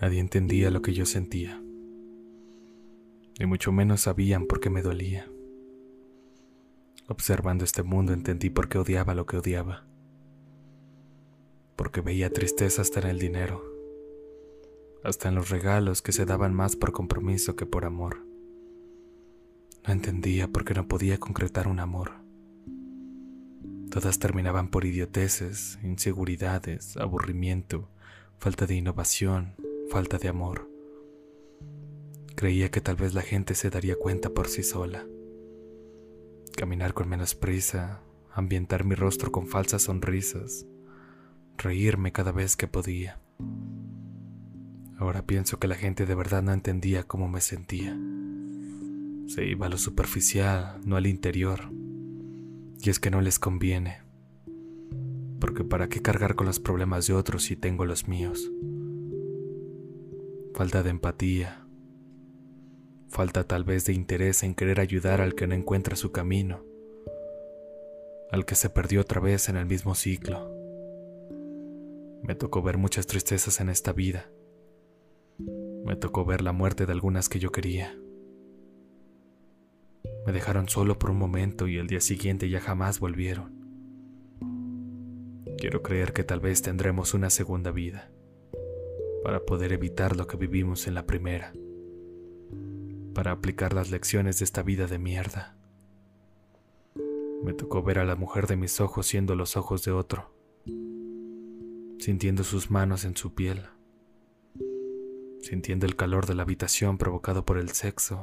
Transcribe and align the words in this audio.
Nadie 0.00 0.20
entendía 0.20 0.70
lo 0.70 0.80
que 0.80 0.94
yo 0.94 1.04
sentía, 1.04 1.62
y 3.38 3.44
mucho 3.44 3.70
menos 3.70 4.00
sabían 4.00 4.46
por 4.46 4.58
qué 4.58 4.70
me 4.70 4.80
dolía. 4.80 5.30
Observando 7.06 7.64
este 7.64 7.82
mundo 7.82 8.14
entendí 8.14 8.48
por 8.48 8.70
qué 8.70 8.78
odiaba 8.78 9.14
lo 9.14 9.26
que 9.26 9.36
odiaba, 9.36 9.86
porque 11.76 12.00
veía 12.00 12.32
tristeza 12.32 12.80
hasta 12.80 13.00
en 13.00 13.08
el 13.08 13.18
dinero, 13.18 13.62
hasta 15.04 15.28
en 15.28 15.34
los 15.34 15.50
regalos 15.50 16.00
que 16.00 16.12
se 16.12 16.24
daban 16.24 16.54
más 16.54 16.76
por 16.76 16.92
compromiso 16.92 17.54
que 17.54 17.66
por 17.66 17.84
amor. 17.84 18.24
No 19.86 19.92
entendía 19.92 20.48
por 20.48 20.64
qué 20.64 20.72
no 20.72 20.88
podía 20.88 21.18
concretar 21.18 21.68
un 21.68 21.78
amor. 21.78 22.12
Todas 23.90 24.18
terminaban 24.18 24.68
por 24.68 24.86
idioteces, 24.86 25.78
inseguridades, 25.82 26.96
aburrimiento, 26.96 27.90
falta 28.38 28.64
de 28.64 28.76
innovación, 28.76 29.56
falta 29.90 30.18
de 30.18 30.28
amor. 30.28 30.70
Creía 32.36 32.70
que 32.70 32.80
tal 32.80 32.94
vez 32.94 33.12
la 33.12 33.22
gente 33.22 33.56
se 33.56 33.70
daría 33.70 33.96
cuenta 33.96 34.30
por 34.30 34.46
sí 34.46 34.62
sola. 34.62 35.04
Caminar 36.56 36.94
con 36.94 37.08
menos 37.08 37.34
prisa, 37.34 38.00
ambientar 38.32 38.84
mi 38.84 38.94
rostro 38.94 39.32
con 39.32 39.48
falsas 39.48 39.82
sonrisas, 39.82 40.64
reírme 41.58 42.12
cada 42.12 42.30
vez 42.30 42.56
que 42.56 42.68
podía. 42.68 43.20
Ahora 44.96 45.26
pienso 45.26 45.58
que 45.58 45.66
la 45.66 45.74
gente 45.74 46.06
de 46.06 46.14
verdad 46.14 46.42
no 46.42 46.52
entendía 46.52 47.02
cómo 47.02 47.28
me 47.28 47.40
sentía. 47.40 47.98
Se 49.26 49.44
iba 49.44 49.66
a 49.66 49.70
lo 49.70 49.78
superficial, 49.78 50.80
no 50.84 50.96
al 50.96 51.08
interior. 51.08 51.72
Y 52.80 52.90
es 52.90 53.00
que 53.00 53.10
no 53.10 53.20
les 53.20 53.40
conviene. 53.40 54.02
Porque 55.40 55.64
¿para 55.64 55.88
qué 55.88 56.00
cargar 56.00 56.36
con 56.36 56.46
los 56.46 56.60
problemas 56.60 57.08
de 57.08 57.14
otros 57.14 57.42
si 57.42 57.56
tengo 57.56 57.86
los 57.86 58.06
míos? 58.06 58.50
Falta 60.60 60.82
de 60.82 60.90
empatía, 60.90 61.66
falta 63.08 63.44
tal 63.44 63.64
vez 63.64 63.86
de 63.86 63.94
interés 63.94 64.42
en 64.42 64.54
querer 64.54 64.78
ayudar 64.78 65.22
al 65.22 65.34
que 65.34 65.46
no 65.46 65.54
encuentra 65.54 65.96
su 65.96 66.12
camino, 66.12 66.66
al 68.30 68.44
que 68.44 68.54
se 68.54 68.68
perdió 68.68 69.00
otra 69.00 69.22
vez 69.22 69.48
en 69.48 69.56
el 69.56 69.64
mismo 69.64 69.94
ciclo. 69.94 70.54
Me 72.22 72.34
tocó 72.34 72.60
ver 72.60 72.76
muchas 72.76 73.06
tristezas 73.06 73.58
en 73.62 73.70
esta 73.70 73.94
vida. 73.94 74.30
Me 75.38 75.96
tocó 75.96 76.26
ver 76.26 76.42
la 76.42 76.52
muerte 76.52 76.84
de 76.84 76.92
algunas 76.92 77.30
que 77.30 77.38
yo 77.38 77.52
quería. 77.52 77.98
Me 80.26 80.32
dejaron 80.34 80.68
solo 80.68 80.98
por 80.98 81.10
un 81.10 81.16
momento 81.16 81.68
y 81.68 81.78
el 81.78 81.86
día 81.86 82.02
siguiente 82.02 82.50
ya 82.50 82.60
jamás 82.60 83.00
volvieron. 83.00 83.64
Quiero 85.56 85.82
creer 85.82 86.12
que 86.12 86.22
tal 86.22 86.40
vez 86.40 86.60
tendremos 86.60 87.14
una 87.14 87.30
segunda 87.30 87.70
vida 87.70 88.10
para 89.22 89.44
poder 89.44 89.72
evitar 89.72 90.16
lo 90.16 90.26
que 90.26 90.36
vivimos 90.36 90.86
en 90.86 90.94
la 90.94 91.06
primera, 91.06 91.52
para 93.14 93.32
aplicar 93.32 93.74
las 93.74 93.90
lecciones 93.90 94.38
de 94.38 94.44
esta 94.44 94.62
vida 94.62 94.86
de 94.86 94.98
mierda. 94.98 95.56
Me 97.42 97.52
tocó 97.52 97.82
ver 97.82 97.98
a 97.98 98.04
la 98.04 98.16
mujer 98.16 98.46
de 98.46 98.56
mis 98.56 98.80
ojos 98.80 99.06
siendo 99.06 99.34
los 99.34 99.56
ojos 99.56 99.84
de 99.84 99.92
otro, 99.92 100.34
sintiendo 101.98 102.44
sus 102.44 102.70
manos 102.70 103.04
en 103.04 103.16
su 103.16 103.34
piel, 103.34 103.66
sintiendo 105.40 105.86
el 105.86 105.96
calor 105.96 106.26
de 106.26 106.34
la 106.34 106.42
habitación 106.42 106.98
provocado 106.98 107.44
por 107.44 107.58
el 107.58 107.70
sexo, 107.70 108.22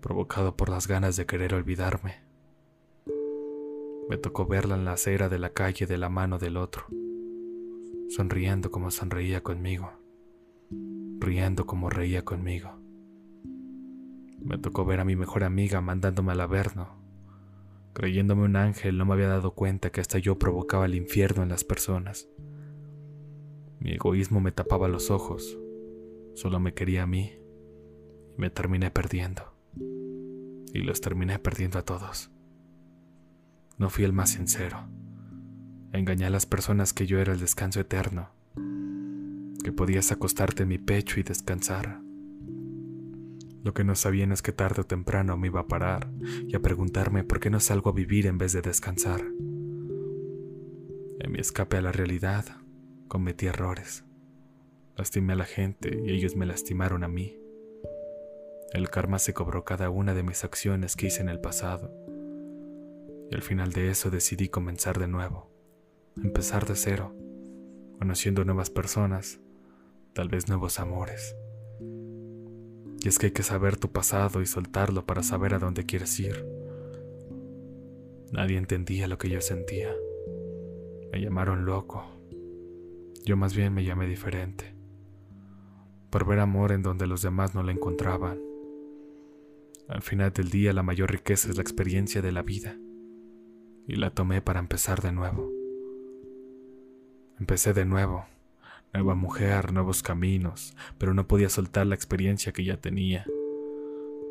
provocado 0.00 0.56
por 0.56 0.68
las 0.68 0.86
ganas 0.86 1.16
de 1.16 1.26
querer 1.26 1.54
olvidarme. 1.54 2.22
Me 4.08 4.16
tocó 4.16 4.46
verla 4.46 4.74
en 4.74 4.84
la 4.84 4.92
acera 4.92 5.28
de 5.28 5.38
la 5.38 5.50
calle 5.50 5.86
de 5.86 5.98
la 5.98 6.08
mano 6.08 6.38
del 6.38 6.56
otro 6.56 6.86
sonriendo 8.08 8.70
como 8.70 8.90
sonreía 8.90 9.42
conmigo, 9.42 9.92
riendo 11.20 11.66
como 11.66 11.90
reía 11.90 12.24
conmigo. 12.24 12.80
Me 14.40 14.56
tocó 14.56 14.84
ver 14.84 15.00
a 15.00 15.04
mi 15.04 15.14
mejor 15.14 15.44
amiga 15.44 15.80
mandándome 15.80 16.32
al 16.32 16.40
averno. 16.40 16.96
Creyéndome 17.92 18.44
un 18.44 18.56
ángel, 18.56 18.96
no 18.96 19.04
me 19.04 19.14
había 19.14 19.28
dado 19.28 19.54
cuenta 19.54 19.90
que 19.90 20.00
hasta 20.00 20.18
yo 20.18 20.38
provocaba 20.38 20.86
el 20.86 20.94
infierno 20.94 21.42
en 21.42 21.50
las 21.50 21.64
personas. 21.64 22.28
Mi 23.80 23.92
egoísmo 23.92 24.40
me 24.40 24.52
tapaba 24.52 24.88
los 24.88 25.10
ojos, 25.10 25.58
solo 26.34 26.60
me 26.60 26.72
quería 26.74 27.02
a 27.02 27.06
mí 27.06 27.32
y 28.36 28.40
me 28.40 28.48
terminé 28.48 28.90
perdiendo. 28.90 29.42
Y 30.72 30.80
los 30.80 31.00
terminé 31.00 31.38
perdiendo 31.38 31.78
a 31.78 31.84
todos. 31.84 32.30
No 33.76 33.90
fui 33.90 34.04
el 34.04 34.12
más 34.12 34.30
sincero 34.30 34.88
Engañé 35.92 36.26
a 36.26 36.30
las 36.30 36.44
personas 36.44 36.92
que 36.92 37.06
yo 37.06 37.18
era 37.18 37.32
el 37.32 37.40
descanso 37.40 37.80
eterno, 37.80 38.28
que 39.64 39.72
podías 39.72 40.12
acostarte 40.12 40.64
en 40.64 40.68
mi 40.68 40.76
pecho 40.76 41.18
y 41.18 41.22
descansar. 41.22 42.02
Lo 43.64 43.72
que 43.72 43.84
no 43.84 43.94
sabían 43.94 44.30
es 44.32 44.42
que 44.42 44.52
tarde 44.52 44.82
o 44.82 44.86
temprano 44.86 45.38
me 45.38 45.46
iba 45.46 45.60
a 45.60 45.66
parar 45.66 46.10
y 46.46 46.54
a 46.54 46.60
preguntarme 46.60 47.24
por 47.24 47.40
qué 47.40 47.48
no 47.48 47.58
salgo 47.58 47.88
a 47.88 47.94
vivir 47.94 48.26
en 48.26 48.36
vez 48.36 48.52
de 48.52 48.60
descansar. 48.60 49.22
En 51.20 51.32
mi 51.32 51.38
escape 51.38 51.78
a 51.78 51.82
la 51.82 51.90
realidad, 51.90 52.44
cometí 53.08 53.46
errores. 53.46 54.04
Lastimé 54.94 55.32
a 55.32 55.36
la 55.36 55.46
gente 55.46 56.02
y 56.04 56.10
ellos 56.10 56.36
me 56.36 56.44
lastimaron 56.44 57.02
a 57.02 57.08
mí. 57.08 57.38
El 58.74 58.90
karma 58.90 59.18
se 59.18 59.32
cobró 59.32 59.64
cada 59.64 59.88
una 59.88 60.12
de 60.12 60.22
mis 60.22 60.44
acciones 60.44 60.96
que 60.96 61.06
hice 61.06 61.22
en 61.22 61.30
el 61.30 61.40
pasado. 61.40 61.90
Y 63.30 63.34
al 63.34 63.42
final 63.42 63.72
de 63.72 63.90
eso 63.90 64.10
decidí 64.10 64.50
comenzar 64.50 64.98
de 64.98 65.08
nuevo 65.08 65.57
empezar 66.16 66.66
de 66.66 66.74
cero, 66.74 67.14
conociendo 67.98 68.44
nuevas 68.44 68.70
personas, 68.70 69.40
tal 70.14 70.28
vez 70.28 70.48
nuevos 70.48 70.80
amores. 70.80 71.36
Y 73.00 73.08
es 73.08 73.18
que 73.18 73.26
hay 73.26 73.32
que 73.32 73.42
saber 73.42 73.76
tu 73.76 73.92
pasado 73.92 74.42
y 74.42 74.46
soltarlo 74.46 75.06
para 75.06 75.22
saber 75.22 75.54
a 75.54 75.58
dónde 75.58 75.84
quieres 75.86 76.18
ir. 76.18 76.44
Nadie 78.32 78.58
entendía 78.58 79.06
lo 79.06 79.18
que 79.18 79.30
yo 79.30 79.40
sentía. 79.40 79.94
Me 81.12 81.20
llamaron 81.20 81.64
loco. 81.64 82.04
Yo 83.24 83.36
más 83.36 83.54
bien 83.54 83.72
me 83.72 83.84
llamé 83.84 84.06
diferente. 84.06 84.74
Por 86.10 86.26
ver 86.26 86.40
amor 86.40 86.72
en 86.72 86.82
donde 86.82 87.06
los 87.06 87.22
demás 87.22 87.54
no 87.54 87.62
lo 87.62 87.70
encontraban. 87.70 88.40
Al 89.88 90.02
final 90.02 90.32
del 90.32 90.50
día 90.50 90.72
la 90.72 90.82
mayor 90.82 91.10
riqueza 91.10 91.48
es 91.48 91.56
la 91.56 91.62
experiencia 91.62 92.20
de 92.20 92.32
la 92.32 92.42
vida. 92.42 92.76
Y 93.86 93.96
la 93.96 94.10
tomé 94.10 94.42
para 94.42 94.60
empezar 94.60 95.00
de 95.00 95.12
nuevo. 95.12 95.57
Empecé 97.40 97.72
de 97.72 97.84
nuevo, 97.84 98.26
nueva 98.92 99.14
mujer, 99.14 99.72
nuevos 99.72 100.02
caminos, 100.02 100.74
pero 100.98 101.14
no 101.14 101.28
podía 101.28 101.48
soltar 101.48 101.86
la 101.86 101.94
experiencia 101.94 102.52
que 102.52 102.64
ya 102.64 102.80
tenía. 102.80 103.26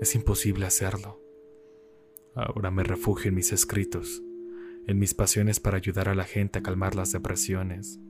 Es 0.00 0.16
imposible 0.16 0.66
hacerlo. 0.66 1.20
Ahora 2.34 2.72
me 2.72 2.82
refugio 2.82 3.28
en 3.28 3.36
mis 3.36 3.52
escritos, 3.52 4.22
en 4.88 4.98
mis 4.98 5.14
pasiones 5.14 5.60
para 5.60 5.76
ayudar 5.76 6.08
a 6.08 6.16
la 6.16 6.24
gente 6.24 6.58
a 6.58 6.62
calmar 6.62 6.96
las 6.96 7.12
depresiones, 7.12 8.00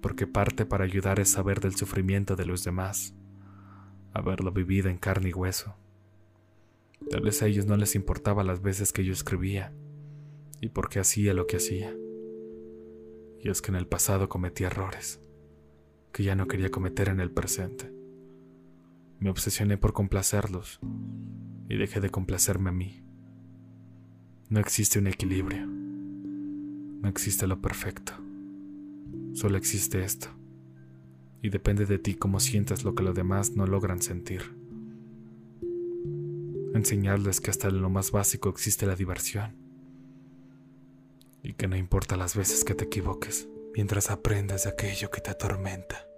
porque 0.00 0.26
parte 0.26 0.64
para 0.64 0.84
ayudar 0.84 1.20
es 1.20 1.30
saber 1.30 1.60
del 1.60 1.76
sufrimiento 1.76 2.36
de 2.36 2.46
los 2.46 2.64
demás, 2.64 3.14
haberlo 4.14 4.50
vivido 4.50 4.88
en 4.88 4.96
carne 4.96 5.28
y 5.28 5.32
hueso. 5.34 5.76
Tal 7.10 7.20
vez 7.20 7.42
a 7.42 7.46
ellos 7.46 7.66
no 7.66 7.76
les 7.76 7.94
importaba 7.94 8.44
las 8.44 8.62
veces 8.62 8.92
que 8.92 9.04
yo 9.04 9.12
escribía 9.12 9.74
y 10.62 10.70
por 10.70 10.88
qué 10.88 11.00
hacía 11.00 11.34
lo 11.34 11.46
que 11.46 11.58
hacía. 11.58 11.94
Y 13.44 13.50
es 13.50 13.60
que 13.60 13.70
en 13.70 13.76
el 13.76 13.86
pasado 13.86 14.28
cometí 14.28 14.64
errores 14.64 15.20
que 16.12 16.22
ya 16.22 16.34
no 16.34 16.46
quería 16.46 16.70
cometer 16.70 17.08
en 17.08 17.20
el 17.20 17.30
presente. 17.30 17.92
Me 19.18 19.30
obsesioné 19.30 19.76
por 19.76 19.92
complacerlos 19.92 20.78
y 21.68 21.76
dejé 21.76 22.00
de 22.00 22.08
complacerme 22.08 22.70
a 22.70 22.72
mí. 22.72 23.04
No 24.48 24.60
existe 24.60 24.98
un 25.00 25.08
equilibrio. 25.08 25.66
No 25.66 27.08
existe 27.08 27.46
lo 27.46 27.60
perfecto. 27.60 28.12
Solo 29.32 29.58
existe 29.58 30.04
esto. 30.04 30.28
Y 31.42 31.50
depende 31.50 31.84
de 31.84 31.98
ti 31.98 32.14
cómo 32.14 32.38
sientas 32.38 32.84
lo 32.84 32.94
que 32.94 33.02
los 33.02 33.14
demás 33.14 33.56
no 33.56 33.66
logran 33.66 34.00
sentir. 34.00 34.42
Enseñarles 36.74 37.40
que 37.40 37.50
hasta 37.50 37.68
en 37.68 37.82
lo 37.82 37.90
más 37.90 38.12
básico 38.12 38.48
existe 38.48 38.86
la 38.86 38.94
diversión 38.94 39.63
y 41.44 41.52
que 41.52 41.68
no 41.68 41.76
importa 41.76 42.16
las 42.16 42.34
veces 42.34 42.64
que 42.64 42.74
te 42.74 42.86
equivoques, 42.86 43.48
mientras 43.74 44.10
aprendas 44.10 44.64
de 44.64 44.70
aquello 44.70 45.10
que 45.10 45.20
te 45.20 45.30
atormenta. 45.30 46.08